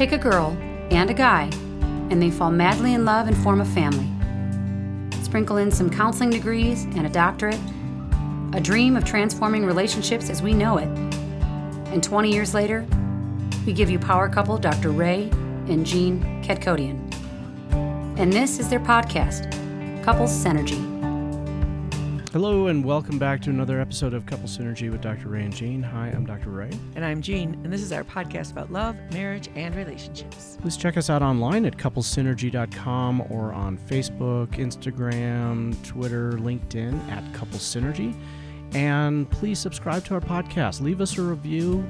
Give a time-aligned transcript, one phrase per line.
[0.00, 0.56] Take a girl
[0.90, 1.50] and a guy,
[2.08, 4.08] and they fall madly in love and form a family.
[5.22, 7.60] Sprinkle in some counseling degrees and a doctorate,
[8.54, 10.88] a dream of transforming relationships as we know it.
[11.92, 12.86] And 20 years later,
[13.66, 14.88] we give you power couple Dr.
[14.88, 15.28] Ray
[15.68, 16.98] and Jean Kadkhodaian.
[18.18, 19.52] And this is their podcast,
[20.02, 20.89] Couples Synergy.
[22.32, 25.30] Hello, and welcome back to another episode of Couple Synergy with Dr.
[25.30, 25.82] Ray and Jean.
[25.82, 26.50] Hi, I'm Dr.
[26.50, 26.70] Ray.
[26.94, 30.56] And I'm Jean, and this is our podcast about love, marriage, and relationships.
[30.60, 37.58] Please check us out online at couplesynergy.com or on Facebook, Instagram, Twitter, LinkedIn at Couple
[37.58, 38.14] Synergy.
[38.74, 40.80] And please subscribe to our podcast.
[40.80, 41.84] Leave us a review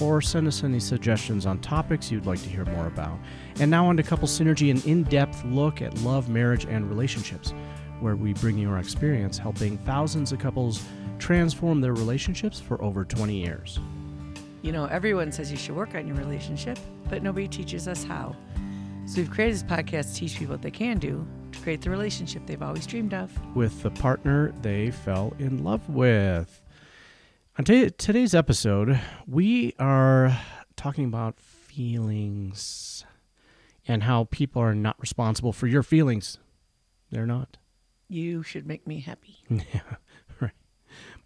[0.00, 3.16] or send us any suggestions on topics you'd like to hear more about.
[3.60, 7.54] And now on to Couple Synergy, an in depth look at love, marriage, and relationships
[8.00, 10.84] where we bring you our experience helping thousands of couples
[11.18, 13.78] transform their relationships for over 20 years.
[14.62, 18.34] You know, everyone says you should work on your relationship, but nobody teaches us how.
[19.06, 21.90] So we've created this podcast to teach people what they can do to create the
[21.90, 26.62] relationship they've always dreamed of with the partner they fell in love with.
[27.58, 30.36] On t- today's episode, we are
[30.76, 33.04] talking about feelings
[33.86, 36.38] and how people are not responsible for your feelings.
[37.10, 37.58] They're not.
[38.14, 39.38] You should make me happy.
[39.50, 39.80] Yeah,
[40.40, 40.52] right.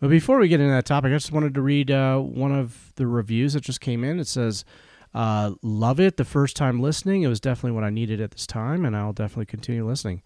[0.01, 2.95] But before we get into that topic, I just wanted to read uh, one of
[2.97, 4.19] the reviews that just came in.
[4.19, 4.65] It says,
[5.13, 7.25] uh, Love it the first time listening.
[7.25, 10.23] It was definitely what I needed at this time, and I'll definitely continue listening.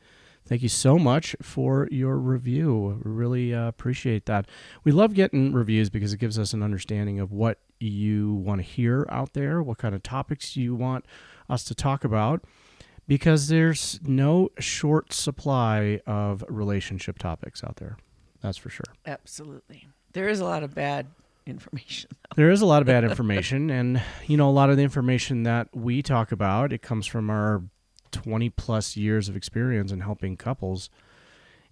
[0.47, 3.01] Thank you so much for your review.
[3.03, 4.47] Really uh, appreciate that.
[4.85, 8.63] We love getting reviews because it gives us an understanding of what you want to
[8.63, 11.07] hear out there, what kind of topics you want
[11.49, 12.45] us to talk about
[13.13, 17.99] because there's no short supply of relationship topics out there.
[18.41, 18.87] That's for sure.
[19.05, 19.87] Absolutely.
[20.15, 21.09] There is a lot of bad
[21.47, 22.09] information.
[22.37, 25.43] There is a lot of bad information and you know a lot of the information
[25.43, 27.63] that we talk about it comes from our
[28.13, 30.89] 20 plus years of experience in helping couples.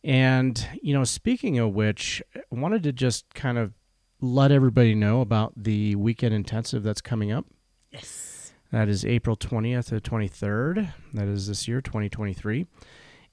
[0.05, 3.73] And you know, speaking of which, I wanted to just kind of
[4.21, 7.47] let everybody know about the weekend intensive that's coming up.
[7.91, 8.30] Yes.
[8.73, 10.93] That is April 20th to 23rd.
[11.15, 12.67] That is this year, 2023.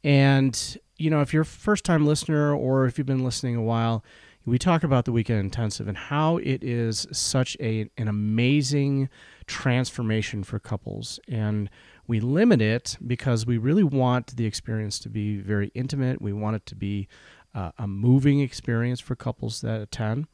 [0.03, 3.61] And, you know, if you're a first time listener or if you've been listening a
[3.61, 4.03] while,
[4.45, 9.09] we talk about the weekend intensive and how it is such a, an amazing
[9.45, 11.19] transformation for couples.
[11.27, 11.69] And
[12.07, 16.21] we limit it because we really want the experience to be very intimate.
[16.21, 17.07] We want it to be
[17.53, 20.27] uh, a moving experience for couples that attend.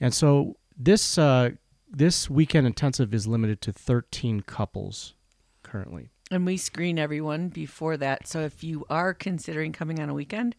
[0.00, 1.50] And so this uh,
[1.90, 5.14] this weekend intensive is limited to 13 couples
[5.62, 6.10] currently.
[6.30, 8.26] And we screen everyone before that.
[8.26, 10.56] So if you are considering coming on a weekend,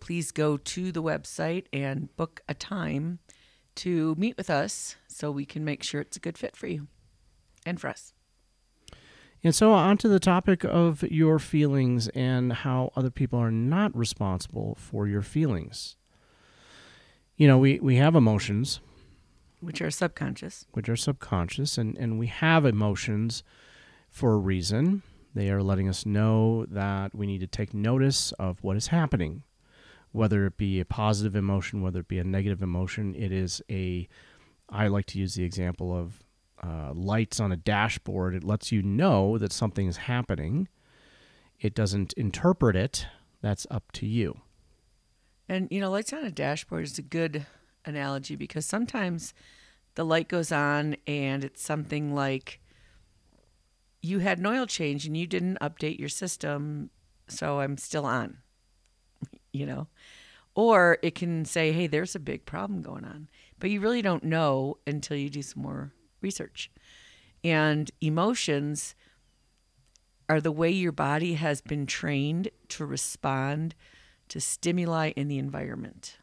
[0.00, 3.18] please go to the website and book a time
[3.76, 6.86] to meet with us so we can make sure it's a good fit for you
[7.64, 8.12] and for us.
[9.44, 13.96] And so, on to the topic of your feelings and how other people are not
[13.96, 15.96] responsible for your feelings.
[17.36, 18.80] You know, we, we have emotions,
[19.60, 20.66] which are subconscious.
[20.72, 23.42] Which are subconscious, and, and we have emotions
[24.08, 25.02] for a reason.
[25.34, 29.42] They are letting us know that we need to take notice of what is happening,
[30.12, 33.14] whether it be a positive emotion, whether it be a negative emotion.
[33.14, 34.08] It is a,
[34.70, 36.22] I like to use the example of
[36.62, 38.34] uh, lights on a dashboard.
[38.34, 40.68] It lets you know that something is happening.
[41.60, 43.06] It doesn't interpret it.
[43.42, 44.40] That's up to you.
[45.48, 47.46] And, you know, lights on a dashboard is a good
[47.86, 49.32] analogy because sometimes
[49.94, 52.60] the light goes on and it's something like
[54.02, 56.90] you had an oil change and you didn't update your system,
[57.28, 58.38] so I'm still on,
[59.52, 59.88] you know?
[60.54, 64.24] Or it can say, hey, there's a big problem going on, but you really don't
[64.24, 66.70] know until you do some more research.
[67.42, 68.94] And emotions
[70.28, 73.74] are the way your body has been trained to respond
[74.28, 76.18] to stimuli in the environment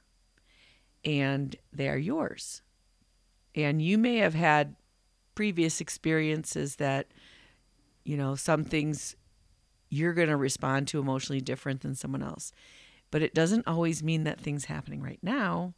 [1.05, 2.61] and they are yours.
[3.55, 4.75] And you may have had
[5.35, 7.07] previous experiences that,
[8.03, 9.15] you know, some things
[9.89, 12.51] you're going to respond to emotionally different than someone else.
[13.11, 15.75] But it doesn't always mean that things happening right now.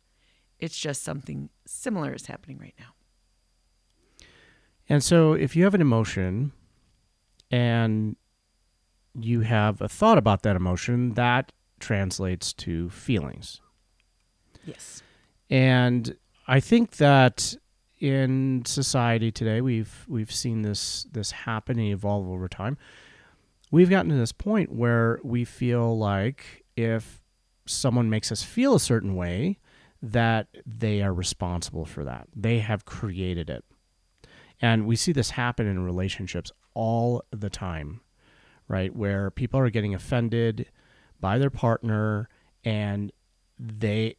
[0.59, 2.93] It's just something similar is happening right now.
[4.87, 6.53] And so if you have an emotion
[7.51, 8.15] and
[9.19, 13.59] you have a thought about that emotion, that translates to feelings.
[14.63, 15.03] Yes.
[15.49, 16.15] And
[16.47, 17.55] I think that
[17.99, 22.77] in society today, we've we've seen this this happen and evolve over time.
[23.71, 27.21] We've gotten to this point where we feel like if
[27.65, 29.59] someone makes us feel a certain way,
[30.01, 32.27] that they are responsible for that.
[32.35, 33.63] They have created it.
[34.61, 38.01] And we see this happen in relationships all the time,
[38.67, 38.95] right?
[38.95, 40.67] Where people are getting offended
[41.19, 42.29] by their partner
[42.63, 43.11] and
[43.59, 44.17] they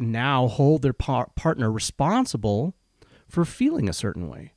[0.00, 2.74] now hold their par- partner responsible
[3.28, 4.52] for feeling a certain way.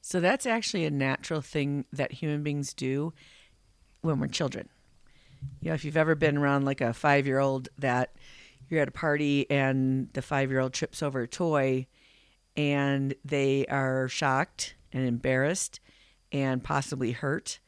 [0.00, 3.12] So that's actually a natural thing that human beings do
[4.00, 4.68] when we're children.
[5.60, 8.14] You know, if you've ever been around like a five year old that
[8.68, 11.86] you're at a party and the five year old trips over a toy
[12.56, 15.80] and they are shocked and embarrassed
[16.32, 17.60] and possibly hurt.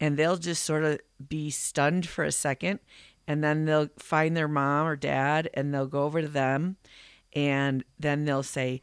[0.00, 0.98] And they'll just sort of
[1.28, 2.80] be stunned for a second.
[3.28, 6.76] And then they'll find their mom or dad and they'll go over to them.
[7.34, 8.80] And then they'll say,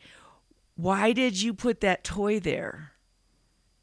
[0.76, 2.92] Why did you put that toy there?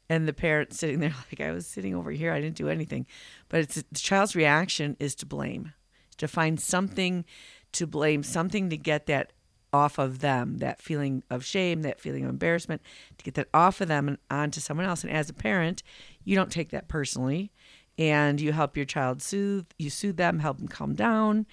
[0.09, 2.31] And the parent sitting there, like, I was sitting over here.
[2.31, 3.07] I didn't do anything.
[3.49, 5.73] But it's the child's reaction is to blame,
[6.17, 7.25] to find something
[7.73, 9.31] to blame, something to get that
[9.73, 12.81] off of them, that feeling of shame, that feeling of embarrassment,
[13.17, 15.03] to get that off of them and onto someone else.
[15.03, 15.81] And as a parent,
[16.23, 17.51] you don't take that personally
[18.01, 21.45] and you help your child soothe, you soothe them, help them calm down,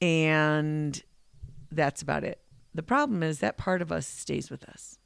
[0.00, 1.02] and
[1.72, 2.40] that's about it.
[2.72, 5.00] The problem is that part of us stays with us.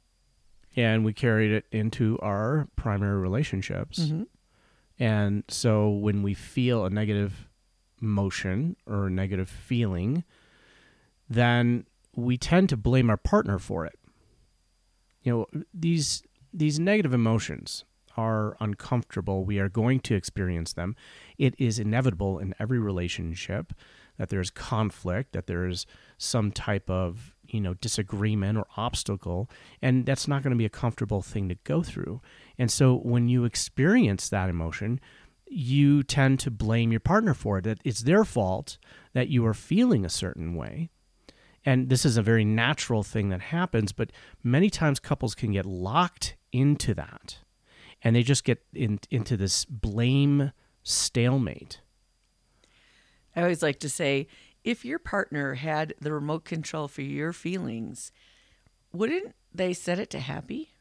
[0.75, 4.01] And we carried it into our primary relationships.
[4.01, 4.23] Mm-hmm.
[4.99, 7.49] And so when we feel a negative
[7.99, 10.23] emotion or a negative feeling,
[11.27, 13.97] then we tend to blame our partner for it.
[15.23, 16.21] You know, these
[16.53, 17.83] these negative emotions
[18.17, 19.43] are uncomfortable.
[19.45, 20.95] We are going to experience them.
[21.37, 23.73] It is inevitable in every relationship
[24.17, 25.85] that there's conflict, that there is
[26.17, 29.49] some type of, you know, disagreement or obstacle,
[29.81, 32.21] and that's not going to be a comfortable thing to go through.
[32.57, 34.99] And so when you experience that emotion,
[35.47, 37.63] you tend to blame your partner for it.
[37.63, 38.77] That it's their fault
[39.13, 40.89] that you are feeling a certain way.
[41.65, 44.11] And this is a very natural thing that happens, but
[44.43, 47.37] many times couples can get locked into that
[48.03, 50.51] and they just get in, into this blame
[50.83, 51.81] stalemate.
[53.35, 54.27] I always like to say
[54.63, 58.11] if your partner had the remote control for your feelings,
[58.91, 60.71] wouldn't they set it to happy?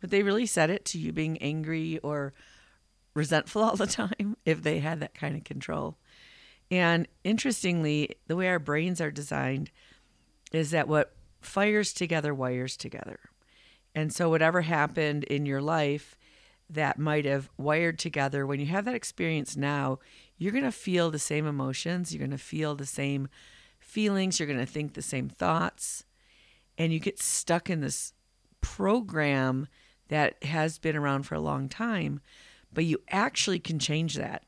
[0.00, 2.32] Would they really set it to you being angry or
[3.14, 5.96] resentful all the time if they had that kind of control?
[6.70, 9.70] And interestingly, the way our brains are designed
[10.52, 13.18] is that what fires together wires together.
[13.94, 16.16] And so, whatever happened in your life
[16.70, 19.98] that might have wired together, when you have that experience now,
[20.36, 23.28] you're going to feel the same emotions, you're going to feel the same
[23.80, 26.04] feelings, you're going to think the same thoughts,
[26.76, 28.12] and you get stuck in this
[28.60, 29.66] program
[30.08, 32.20] that has been around for a long time,
[32.72, 34.44] but you actually can change that.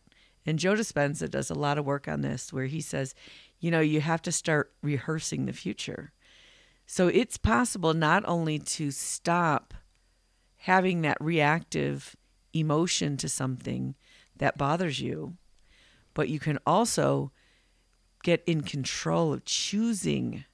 [0.46, 3.14] And Joe Dispenza does a lot of work on this where he says,
[3.58, 6.12] you know, you have to start rehearsing the future.
[6.86, 9.74] So it's possible not only to stop
[10.60, 12.16] having that reactive
[12.52, 13.94] emotion to something
[14.36, 15.36] that bothers you,
[16.14, 17.32] but you can also
[18.22, 20.44] get in control of choosing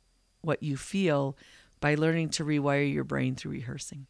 [0.43, 1.37] what you feel
[1.81, 4.07] by learning to rewire your brain through rehearsing.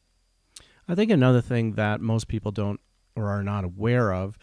[0.87, 2.81] I think another thing that most people don't
[3.15, 4.39] or are not aware of,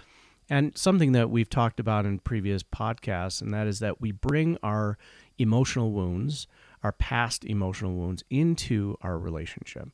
[0.49, 4.57] and something that we've talked about in previous podcasts, and that is that we bring
[4.63, 4.97] our
[5.37, 6.47] emotional wounds,
[6.81, 9.89] our past emotional wounds, into our relationship.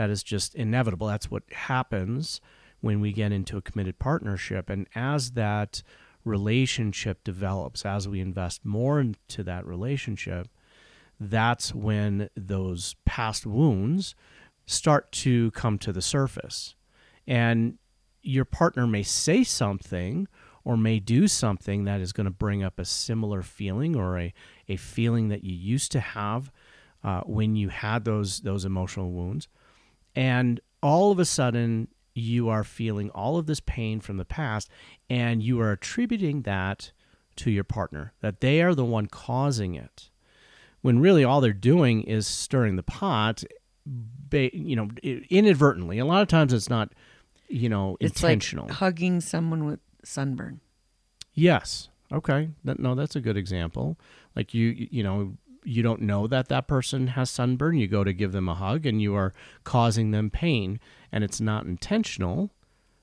[0.00, 1.08] That is just inevitable.
[1.08, 2.40] That's what happens
[2.80, 4.70] when we get into a committed partnership.
[4.70, 5.82] And as that
[6.24, 10.48] relationship develops, as we invest more into that relationship,
[11.20, 14.14] that's when those past wounds
[14.64, 16.74] start to come to the surface.
[17.26, 17.76] And
[18.22, 20.28] your partner may say something
[20.64, 24.32] or may do something that is going to bring up a similar feeling or a,
[24.66, 26.50] a feeling that you used to have
[27.04, 29.46] uh, when you had those those emotional wounds
[30.14, 34.68] and all of a sudden you are feeling all of this pain from the past
[35.08, 36.92] and you are attributing that
[37.36, 40.10] to your partner that they are the one causing it
[40.82, 43.44] when really all they're doing is stirring the pot
[44.32, 45.98] you know inadvertently.
[45.98, 46.92] A lot of times it's not
[47.48, 48.66] you know it's intentional.
[48.66, 50.60] like hugging someone with sunburn.
[51.34, 51.88] Yes.
[52.12, 52.50] Okay.
[52.64, 53.98] No that's a good example.
[54.36, 58.12] Like you you know you don't know that that person has sunburn you go to
[58.12, 60.80] give them a hug and you are causing them pain
[61.12, 62.50] and it's not intentional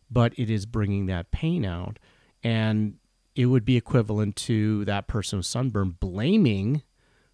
[0.09, 1.99] but it is bringing that pain out
[2.43, 2.95] and
[3.35, 6.81] it would be equivalent to that person with sunburn blaming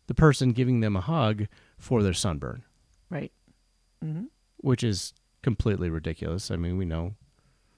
[0.08, 2.63] the person giving them a hug for their sunburn
[3.10, 3.32] right
[4.03, 4.25] mm-hmm.
[4.58, 5.13] which is
[5.44, 6.50] completely ridiculous.
[6.50, 7.13] I mean, we know,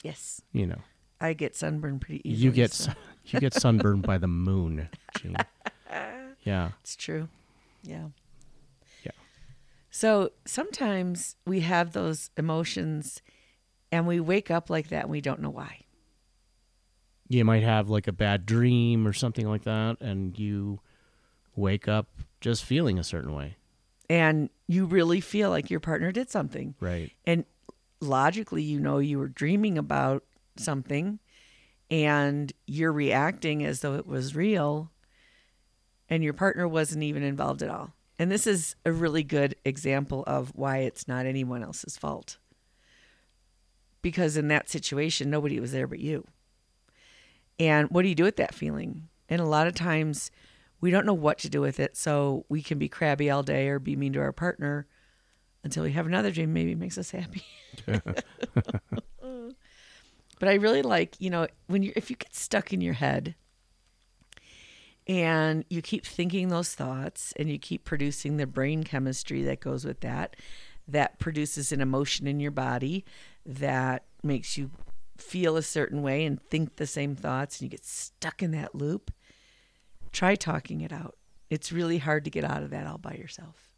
[0.04, 0.80] yes you know,
[1.20, 2.94] i get sunburned pretty easily you get so-
[3.26, 4.88] you get sunburned by the moon.
[5.18, 5.36] Jean.
[6.46, 6.70] Yeah.
[6.82, 7.28] It's true.
[7.84, 8.08] Yeah.
[9.04, 9.12] Yeah.
[9.92, 13.22] So sometimes we have those emotions
[13.92, 15.82] and we wake up like that and we don't know why.
[17.28, 20.80] You might have like a bad dream or something like that, and you
[21.56, 22.08] wake up
[22.40, 23.58] just feeling a certain way.
[24.08, 26.76] And you really feel like your partner did something.
[26.80, 27.12] Right.
[27.26, 27.46] And
[28.00, 30.24] logically, you know, you were dreaming about
[30.58, 31.20] something
[31.90, 34.92] and you're reacting as though it was real
[36.10, 37.94] and your partner wasn't even involved at all.
[38.18, 42.38] And this is a really good example of why it's not anyone else's fault.
[44.02, 46.26] Because in that situation, nobody was there but you.
[47.60, 49.10] And what do you do with that feeling?
[49.28, 50.32] And a lot of times
[50.80, 51.98] we don't know what to do with it.
[51.98, 54.88] So we can be crabby all day or be mean to our partner
[55.64, 56.54] until we have another dream.
[56.54, 57.44] Maybe it makes us happy.
[60.40, 63.36] but I really like, you know, when you if you get stuck in your head
[65.08, 69.86] and you keep thinking those thoughts and you keep producing the brain chemistry that goes
[69.86, 70.36] with that,
[70.88, 73.06] that produces an emotion in your body
[73.46, 74.72] that makes you
[75.18, 78.74] feel a certain way and think the same thoughts and you get stuck in that
[78.76, 79.12] loop,
[80.12, 81.16] try talking it out.
[81.50, 83.72] It's really hard to get out of that all by yourself.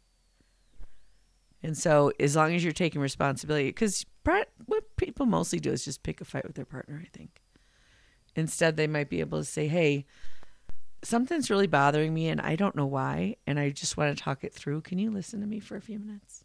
[1.62, 6.02] And so, as long as you're taking responsibility, because what people mostly do is just
[6.02, 7.42] pick a fight with their partner, I think.
[8.36, 10.06] Instead, they might be able to say, hey,
[11.02, 13.36] something's really bothering me and I don't know why.
[13.46, 14.82] And I just want to talk it through.
[14.82, 16.44] Can you listen to me for a few minutes?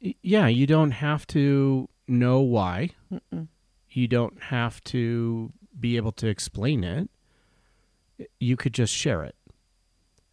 [0.00, 2.90] Yeah, you don't have to know why.
[3.12, 3.48] Mm-mm.
[3.88, 7.08] You don't have to be able to explain it.
[8.40, 9.36] You could just share it.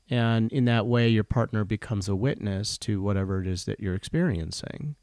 [0.09, 3.95] And in that way, your partner becomes a witness to whatever it is that you're
[3.95, 4.95] experiencing.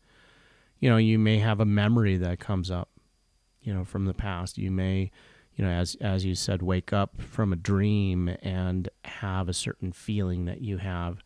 [0.81, 2.90] You know, you may have a memory that comes up,
[3.62, 4.59] you know, from the past.
[4.59, 5.12] You may,
[5.57, 9.91] you know, as as you said, wake up from a dream and have a certain
[9.91, 11.23] feeling that you have.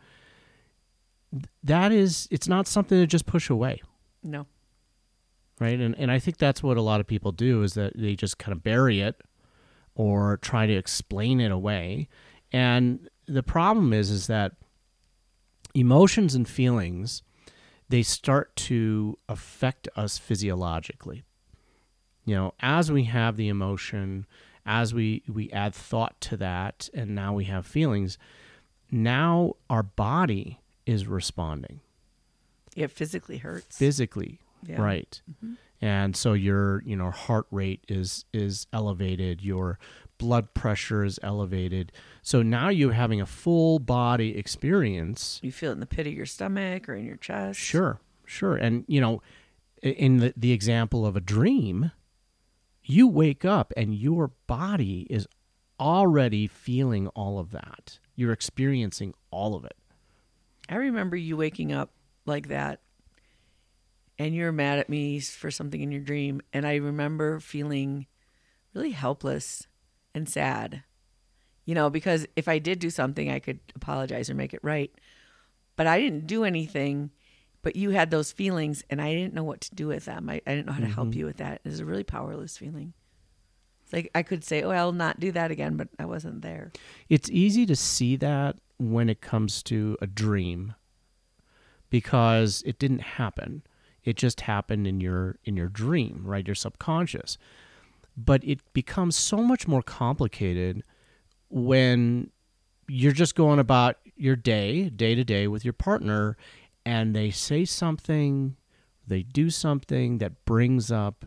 [1.62, 3.82] That is, it's not something to just push away.
[4.22, 4.46] No.
[5.58, 8.16] Right, and and I think that's what a lot of people do is that they
[8.16, 9.20] just kind of bury it
[9.94, 12.08] or try to explain it away.
[12.52, 14.52] And the problem is is that
[15.74, 17.22] emotions and feelings
[17.90, 21.24] they start to affect us physiologically.
[22.24, 24.26] You know, as we have the emotion,
[24.66, 28.18] as we we add thought to that and now we have feelings,
[28.90, 31.80] now our body is responding.
[32.76, 33.76] It physically hurts.
[33.76, 34.80] Physically, yeah.
[34.80, 35.20] right.
[35.30, 35.54] Mm-hmm.
[35.82, 39.78] And so your, you know, heart rate is is elevated, your
[40.18, 41.90] blood pressure is elevated.
[42.22, 45.40] So now you're having a full body experience.
[45.42, 47.58] You feel it in the pit of your stomach or in your chest.
[47.58, 48.54] Sure, sure.
[48.56, 49.22] And, you know,
[49.82, 51.90] in the, the example of a dream,
[52.90, 55.26] you wake up and your body is
[55.78, 57.98] already feeling all of that.
[58.14, 59.76] You're experiencing all of it.
[60.68, 61.90] I remember you waking up
[62.26, 62.80] like that
[64.18, 66.42] and you're mad at me for something in your dream.
[66.52, 68.06] And I remember feeling
[68.74, 69.66] really helpless
[70.14, 70.82] and sad.
[71.64, 74.92] You know, because if I did do something, I could apologize or make it right.
[75.76, 77.10] But I didn't do anything,
[77.62, 80.28] but you had those feelings and I didn't know what to do with them.
[80.28, 80.94] I, I didn't know how to mm-hmm.
[80.94, 81.60] help you with that.
[81.64, 82.94] It was a really powerless feeling.
[83.84, 86.72] It's like I could say, oh, I'll not do that again, but I wasn't there.
[87.08, 90.74] It's easy to see that when it comes to a dream
[91.90, 93.62] because it didn't happen.
[94.04, 96.46] It just happened in your in your dream, right?
[96.46, 97.36] Your subconscious
[98.24, 100.82] but it becomes so much more complicated
[101.48, 102.30] when
[102.88, 106.36] you're just going about your day, day to day with your partner,
[106.90, 108.56] and they say something,
[109.06, 111.24] they do something that brings up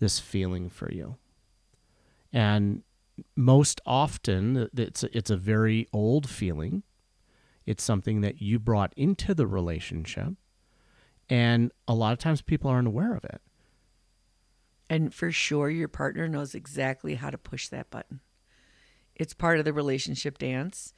[0.00, 1.16] this feeling for you.
[2.30, 2.82] And
[3.34, 6.82] most often, it's it's a very old feeling.
[7.64, 10.34] It's something that you brought into the relationship.
[11.30, 13.40] And a lot of times people aren't aware of it.
[14.90, 18.20] And for sure, your partner knows exactly how to push that button.
[19.14, 20.92] It's part of the relationship dance.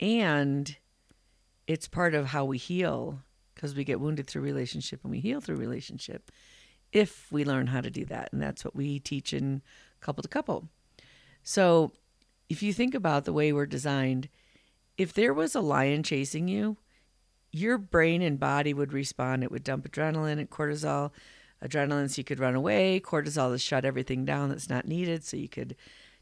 [0.00, 0.76] And
[1.68, 3.20] it's part of how we heal
[3.62, 6.32] because we get wounded through relationship and we heal through relationship
[6.90, 8.28] if we learn how to do that.
[8.32, 9.62] And that's what we teach in
[10.00, 10.68] couple to couple.
[11.44, 11.92] So
[12.48, 14.28] if you think about the way we're designed,
[14.98, 16.76] if there was a lion chasing you,
[17.52, 19.44] your brain and body would respond.
[19.44, 21.12] It would dump adrenaline and cortisol
[21.64, 25.36] adrenaline so you could run away, cortisol to shut everything down that's not needed so
[25.36, 25.76] you could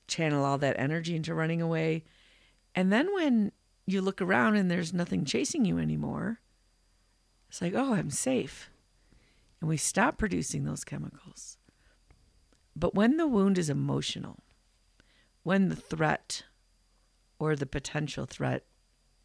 [0.09, 2.05] channel all that energy into running away.
[2.75, 3.53] And then when
[3.87, 6.41] you look around and there's nothing chasing you anymore,
[7.51, 8.71] it's like, oh, I'm safe.
[9.61, 11.59] And we stop producing those chemicals.
[12.77, 14.39] But when the wound is emotional,
[15.43, 16.45] when the threat
[17.41, 18.65] or the potential threat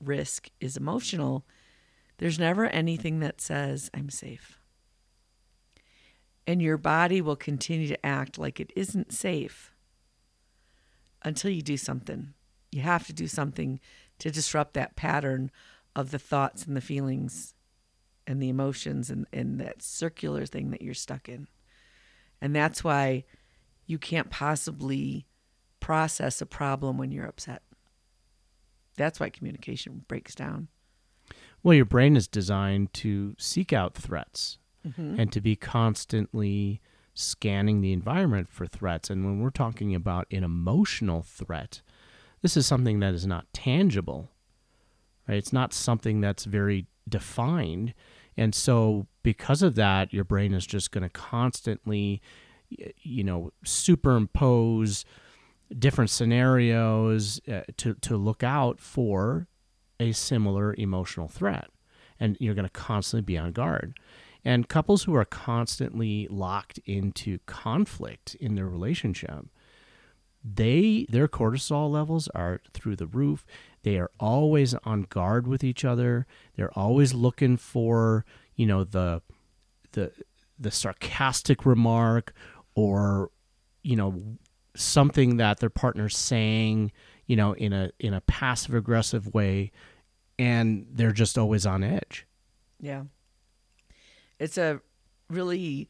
[0.01, 1.45] risk is emotional,
[2.17, 4.59] There's never anything that says, I'm safe.
[6.47, 9.71] And your body will continue to act like it isn't safe
[11.23, 12.33] until you do something.
[12.71, 13.79] You have to do something
[14.19, 15.51] to disrupt that pattern
[15.95, 17.53] of the thoughts and the feelings
[18.27, 21.47] and the emotions and, and that circular thing that you're stuck in.
[22.41, 23.23] And that's why
[23.85, 25.27] you can't possibly
[25.79, 27.61] process a problem when you're upset.
[28.97, 30.69] That's why communication breaks down.
[31.63, 35.19] Well, your brain is designed to seek out threats Mm-hmm.
[35.19, 36.79] and to be constantly
[37.15, 39.09] scanning the environment for threats.
[39.09, 41.81] And when we're talking about an emotional threat,
[42.43, 44.29] this is something that is not tangible,
[45.27, 45.39] right?
[45.39, 47.95] It's not something that's very defined.
[48.37, 52.21] And so, because of that, your brain is just going to constantly,
[52.69, 55.05] you know, superimpose
[55.77, 59.47] different scenarios uh, to, to look out for
[59.99, 61.69] a similar emotional threat.
[62.19, 63.97] And you're going to constantly be on guard.
[64.43, 69.47] And couples who are constantly locked into conflict in their relationship,
[70.43, 73.43] they their cortisol levels are through the roof.
[73.85, 76.25] They are always on guard with each other.
[76.55, 78.25] They're always looking for,
[78.55, 79.21] you know, the
[79.91, 80.11] the
[80.57, 82.33] the sarcastic remark
[82.73, 83.29] or
[83.83, 84.37] you know
[84.75, 86.93] something that their partner's saying,
[87.27, 89.71] you know, in a in a passive aggressive way
[90.39, 92.25] and they're just always on edge.
[92.79, 93.03] Yeah.
[94.39, 94.81] It's a
[95.29, 95.89] really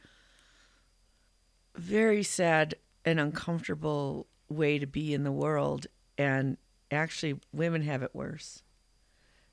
[1.78, 2.75] very sad
[3.06, 5.88] and uncomfortable way to be in the world.
[6.18, 6.58] And
[6.92, 8.63] actually, women have it worse.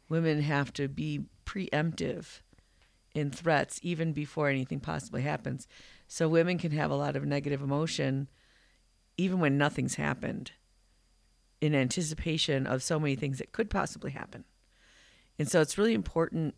[0.09, 2.41] Women have to be preemptive
[3.15, 5.67] in threats even before anything possibly happens.
[6.07, 8.29] So women can have a lot of negative emotion
[9.17, 10.53] even when nothing's happened
[11.61, 14.45] in anticipation of so many things that could possibly happen.
[15.39, 16.55] And so it's really important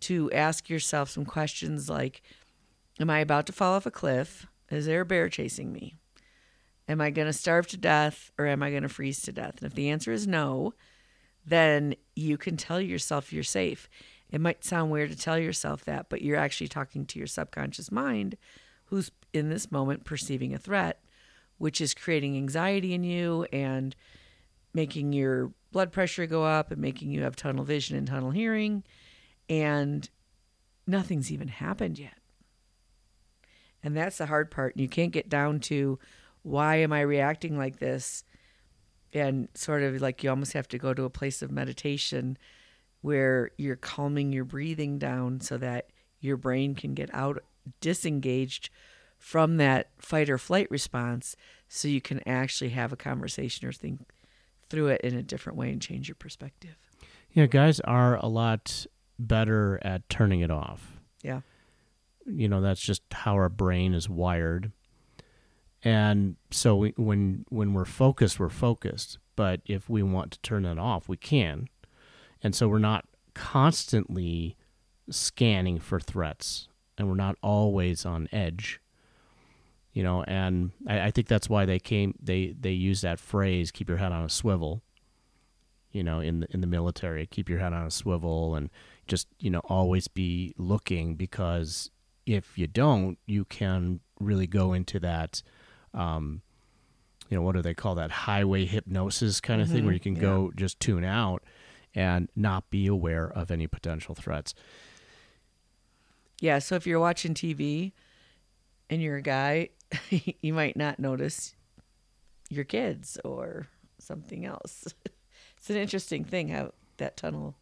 [0.00, 2.22] to ask yourself some questions like
[3.00, 4.46] Am I about to fall off a cliff?
[4.70, 5.94] Is there a bear chasing me?
[6.88, 9.56] Am I going to starve to death or am I going to freeze to death?
[9.58, 10.72] And if the answer is no,
[11.44, 13.88] then you can tell yourself you're safe.
[14.30, 17.90] It might sound weird to tell yourself that, but you're actually talking to your subconscious
[17.90, 18.36] mind
[18.86, 21.02] who's in this moment perceiving a threat,
[21.58, 23.94] which is creating anxiety in you and
[24.72, 28.82] making your blood pressure go up and making you have tunnel vision and tunnel hearing.
[29.48, 30.08] And
[30.86, 32.18] nothing's even happened yet.
[33.82, 34.74] And that's the hard part.
[34.74, 35.98] And you can't get down to
[36.42, 38.24] why am I reacting like this?
[39.12, 42.36] And sort of like you almost have to go to a place of meditation
[43.00, 47.42] where you're calming your breathing down so that your brain can get out
[47.80, 48.70] disengaged
[49.18, 51.36] from that fight or flight response
[51.68, 54.00] so you can actually have a conversation or think
[54.70, 56.76] through it in a different way and change your perspective.
[57.32, 58.86] Yeah, guys are a lot
[59.18, 61.00] better at turning it off.
[61.22, 61.40] Yeah.
[62.26, 64.72] You know, that's just how our brain is wired.
[65.84, 69.18] And so we, when when we're focused, we're focused.
[69.36, 71.68] But if we want to turn it off, we can.
[72.42, 74.56] And so we're not constantly
[75.10, 78.80] scanning for threats, and we're not always on edge.
[79.92, 82.14] You know, and I, I think that's why they came.
[82.20, 84.82] They they use that phrase, "Keep your head on a swivel."
[85.92, 88.70] You know, in the in the military, keep your head on a swivel, and
[89.06, 91.90] just you know always be looking because
[92.26, 95.42] if you don't, you can really go into that.
[95.98, 96.42] Um,
[97.28, 98.10] you know, what do they call that?
[98.10, 100.22] Highway hypnosis kind of thing, where you can yeah.
[100.22, 101.42] go just tune out
[101.94, 104.54] and not be aware of any potential threats.
[106.40, 107.92] Yeah, so if you're watching TV
[108.88, 109.70] and you're a guy,
[110.40, 111.54] you might not notice
[112.48, 113.66] your kids or
[113.98, 114.94] something else.
[115.58, 117.56] it's an interesting thing how that tunnel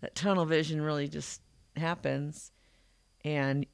[0.00, 1.40] that tunnel vision really just
[1.76, 2.52] happens
[3.24, 3.64] and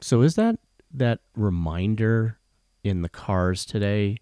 [0.00, 0.58] So is that
[0.92, 2.38] that reminder
[2.88, 4.18] in the cars today?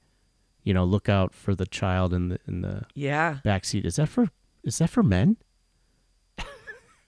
[0.63, 3.85] You know, look out for the child in the in the yeah, back seat.
[3.85, 4.31] Is that for
[4.65, 5.37] is that for men?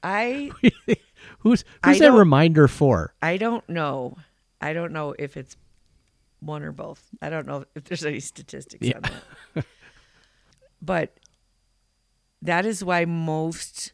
[0.02, 0.50] I
[1.40, 3.14] Who's I who's that reminder for?
[3.22, 4.16] I don't know.
[4.60, 5.56] I don't know if it's
[6.40, 7.02] one or both.
[7.20, 8.96] I don't know if there's any statistics Yeah.
[8.96, 9.02] on
[9.54, 9.64] that.
[10.82, 11.18] but
[12.42, 13.92] that is why most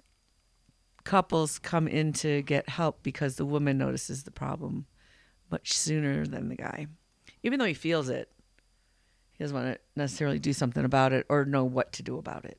[1.04, 4.86] couples come in to get help because the woman notices the problem
[5.50, 6.86] much sooner than the guy.
[7.42, 8.30] Even though he feels it,
[9.32, 12.44] he doesn't want to necessarily do something about it or know what to do about
[12.44, 12.58] it.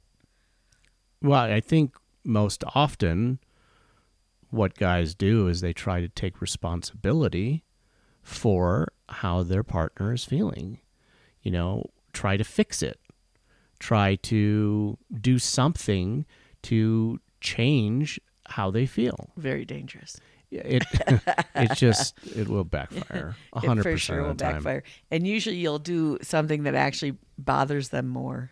[1.22, 3.40] Well, I think most often
[4.50, 7.64] what guys do is they try to take responsibility
[8.22, 10.80] for how their partner is feeling.
[11.42, 13.00] You know, try to fix it.
[13.80, 16.26] Try to do something
[16.64, 19.32] to change how they feel.
[19.38, 20.18] Very dangerous.
[20.62, 20.84] It
[21.56, 24.84] it just it will backfire a It hundred for percent sure of will backfire.
[25.12, 28.52] And usually you'll do something that actually bothers them more.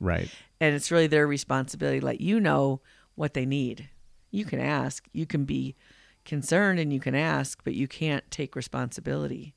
[0.00, 0.30] Right.
[0.60, 2.00] And it's really their responsibility.
[2.00, 2.80] to let you know
[3.14, 3.90] what they need.
[4.32, 5.06] You can ask.
[5.12, 5.76] You can be
[6.24, 9.54] concerned and you can ask, but you can't take responsibility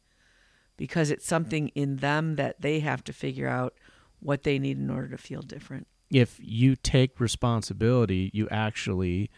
[0.78, 3.74] because it's something in them that they have to figure out
[4.20, 5.88] what they need in order to feel different.
[6.12, 9.32] If you take responsibility, you actually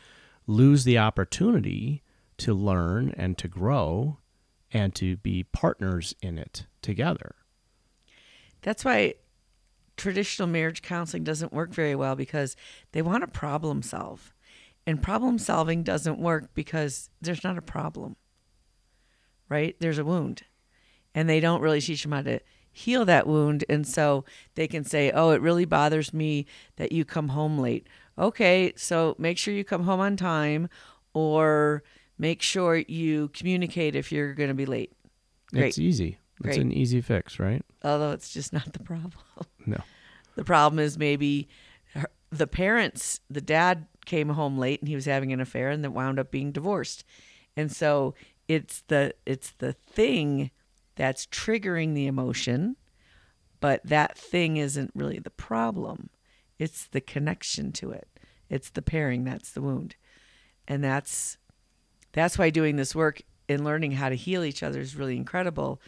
[0.48, 2.03] lose the opportunity
[2.38, 4.18] to learn and to grow
[4.72, 7.36] and to be partners in it together.
[8.62, 9.16] That's why
[9.98, 12.56] traditional marriage counseling doesn't work very well because
[12.92, 14.34] they want to problem solve.
[14.86, 18.16] And problem solving doesn't work because there's not a problem,
[19.48, 19.76] right?
[19.80, 20.44] There's a wound.
[21.16, 22.40] And they don't really teach them how to
[22.72, 23.64] heal that wound.
[23.70, 27.88] And so they can say, oh, it really bothers me that you come home late.
[28.18, 30.68] Okay, so make sure you come home on time
[31.14, 31.84] or
[32.18, 34.94] make sure you communicate if you're going to be late.
[35.52, 35.70] Great.
[35.70, 36.18] It's easy.
[36.44, 37.64] It's an easy fix, right?
[37.84, 39.12] Although it's just not the problem.
[39.66, 39.82] No.
[40.36, 41.48] The problem is maybe
[41.94, 45.84] her, the parents, the dad came home late and he was having an affair and
[45.84, 47.06] then wound up being divorced.
[47.56, 48.14] And so
[48.50, 50.52] it's the it's the thing
[50.96, 52.76] that's triggering the emotion,
[53.62, 56.10] but that thing isn't really the problem.
[56.60, 58.08] It's the connection to it.
[58.50, 59.96] It's the pairing that's the wound.
[60.68, 61.38] And that's
[62.14, 65.82] that's why doing this work and learning how to heal each other is really incredible,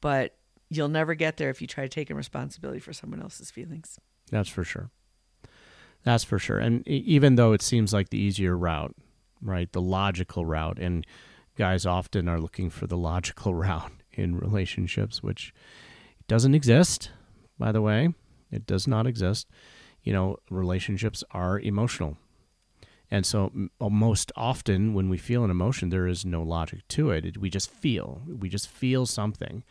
[0.00, 0.36] but
[0.68, 3.98] you'll never get there if you try taking responsibility for someone else's feelings.
[4.30, 4.90] That's for sure.
[6.04, 6.58] That's for sure.
[6.58, 8.94] And even though it seems like the easier route,
[9.40, 9.72] right?
[9.72, 10.78] The logical route.
[10.78, 11.06] And
[11.56, 15.54] guys often are looking for the logical route in relationships, which
[16.26, 17.10] doesn't exist,
[17.58, 18.14] by the way.
[18.50, 19.48] It does not exist.
[20.02, 22.16] You know, relationships are emotional.
[23.10, 27.10] And so, uh, most often, when we feel an emotion, there is no logic to
[27.10, 27.38] it.
[27.38, 28.22] We just feel.
[28.26, 29.64] We just feel something.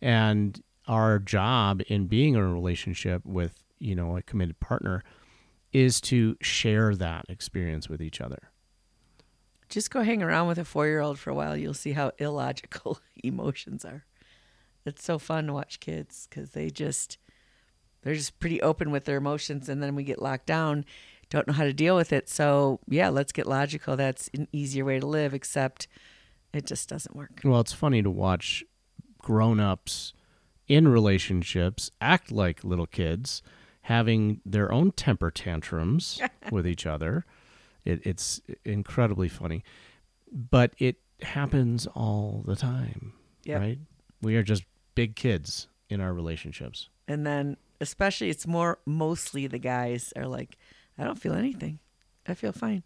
[0.00, 5.02] And our job in being in a relationship with, you know, a committed partner
[5.72, 8.50] is to share that experience with each other.
[9.68, 11.56] Just go hang around with a four year old for a while.
[11.56, 14.04] You'll see how illogical emotions are.
[14.84, 17.18] It's so fun to watch kids because they just,
[18.02, 19.68] they're just pretty open with their emotions.
[19.68, 20.84] And then we get locked down,
[21.30, 22.28] don't know how to deal with it.
[22.28, 23.96] So, yeah, let's get logical.
[23.96, 25.88] That's an easier way to live, except
[26.52, 27.40] it just doesn't work.
[27.44, 28.64] Well, it's funny to watch
[29.18, 30.12] grown ups
[30.68, 33.42] in relationships act like little kids,
[33.82, 37.24] having their own temper tantrums with each other.
[37.84, 39.62] It, it's incredibly funny,
[40.32, 43.12] but it happens all the time,
[43.44, 43.60] Yep.
[43.60, 43.78] right?
[44.22, 46.88] We are just big kids in our relationships.
[47.06, 50.56] And then, especially, it's more mostly the guys are like,
[50.98, 51.78] I don't feel anything.
[52.26, 52.82] I feel fine.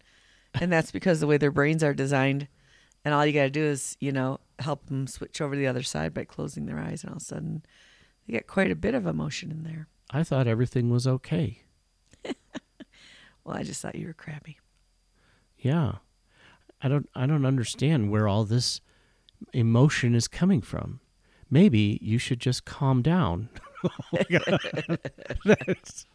[0.59, 2.47] And that's because the way their brains are designed.
[3.05, 5.67] And all you got to do is, you know, help them switch over to the
[5.67, 7.03] other side by closing their eyes.
[7.03, 7.63] And all of a sudden,
[8.27, 9.87] they get quite a bit of emotion in there.
[10.11, 11.63] I thought everything was okay.
[13.43, 14.59] Well, I just thought you were crabby.
[15.57, 15.93] Yeah.
[16.79, 18.81] I don't I don't understand where all this
[19.51, 20.99] emotion is coming from.
[21.49, 23.49] Maybe you should just calm down.
[23.83, 24.19] Oh
[25.43, 26.05] that's-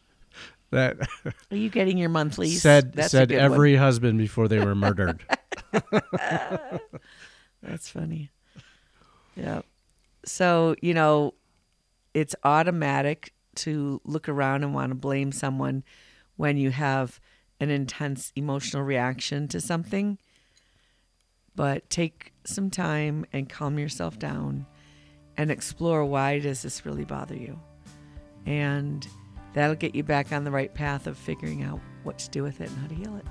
[0.70, 0.96] that
[1.50, 2.60] Are you getting your monthlies?
[2.62, 3.52] said That's said good one.
[3.52, 5.24] every husband before they were murdered.
[7.62, 8.30] That's funny.
[9.36, 9.62] Yeah.
[10.24, 11.34] So, you know,
[12.14, 15.84] it's automatic to look around and want to blame someone
[16.36, 17.20] when you have
[17.60, 20.18] an intense emotional reaction to something.
[21.54, 24.66] But take some time and calm yourself down
[25.38, 27.58] and explore why does this really bother you?
[28.44, 29.06] And
[29.56, 32.60] that'll get you back on the right path of figuring out what to do with
[32.60, 33.24] it and how to heal it.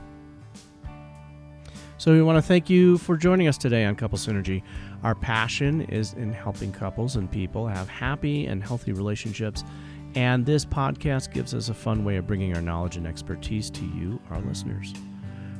[1.97, 4.63] So we want to thank you for joining us today on Couple Synergy.
[5.03, 9.63] Our passion is in helping couples and people have happy and healthy relationships.
[10.15, 13.85] And this podcast gives us a fun way of bringing our knowledge and expertise to
[13.85, 14.93] you, our listeners.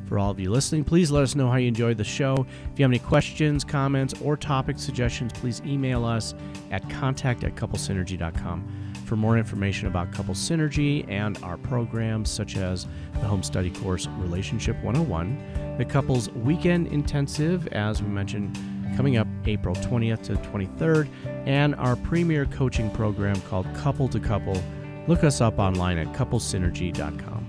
[0.08, 2.46] For all of you listening, please let us know how you enjoyed the show.
[2.74, 6.34] If you have any questions, comments, or topic suggestions, please email us
[6.72, 8.85] at contact at couplesynergy.com.
[9.06, 14.08] For more information about Couple Synergy and our programs, such as the home study course
[14.18, 18.58] Relationship 101, the Couples Weekend Intensive, as we mentioned,
[18.98, 21.08] coming up April 20th to 23rd,
[21.46, 24.60] and our premier coaching program called Couple to Couple,
[25.08, 27.48] look us up online at couplesynergy.com.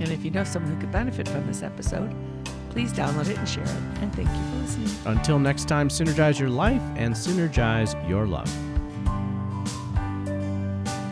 [0.00, 2.14] And if you know someone who could benefit from this episode,
[2.70, 3.70] please download it and share it.
[4.00, 5.16] And thank you for listening.
[5.16, 8.50] Until next time, synergize your life and synergize your love.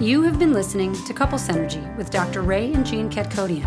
[0.01, 2.43] You have been listening to Couple Synergy with Dr.
[2.43, 3.63] Ray and Jean Kadkhodaian.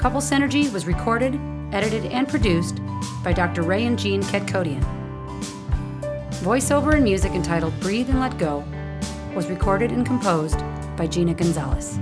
[0.00, 1.38] Couple Synergy was recorded,
[1.72, 2.80] edited, and produced
[3.22, 3.62] by Dr.
[3.62, 4.82] Ray and Jean Kadkhodaian.
[6.42, 8.64] Voiceover and music entitled Breathe and Let Go
[9.36, 10.58] was recorded and composed
[10.96, 11.96] by Gina Gonzalez.